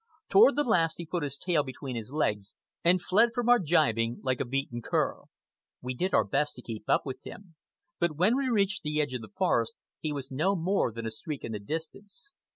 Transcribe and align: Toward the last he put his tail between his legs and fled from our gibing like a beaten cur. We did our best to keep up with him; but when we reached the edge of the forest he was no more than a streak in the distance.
Toward 0.29 0.55
the 0.55 0.63
last 0.63 0.97
he 0.97 1.05
put 1.05 1.21
his 1.21 1.37
tail 1.37 1.61
between 1.61 1.95
his 1.95 2.11
legs 2.11 2.55
and 2.83 2.99
fled 2.99 3.33
from 3.35 3.47
our 3.49 3.59
gibing 3.59 4.19
like 4.23 4.39
a 4.39 4.45
beaten 4.45 4.81
cur. 4.81 5.25
We 5.79 5.93
did 5.93 6.11
our 6.11 6.23
best 6.23 6.55
to 6.55 6.63
keep 6.63 6.89
up 6.89 7.05
with 7.05 7.23
him; 7.23 7.53
but 7.99 8.15
when 8.15 8.35
we 8.35 8.49
reached 8.49 8.81
the 8.81 8.99
edge 8.99 9.13
of 9.13 9.21
the 9.21 9.31
forest 9.37 9.75
he 9.99 10.11
was 10.11 10.31
no 10.31 10.55
more 10.55 10.91
than 10.91 11.05
a 11.05 11.11
streak 11.11 11.43
in 11.43 11.51
the 11.51 11.59
distance. 11.59 12.31